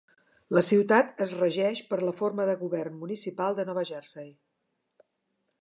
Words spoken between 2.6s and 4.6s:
govern municipal de Nova Jersey.